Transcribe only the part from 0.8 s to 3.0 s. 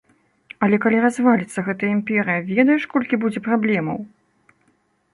калі разваліцца гэтая імперыя, ведаеш,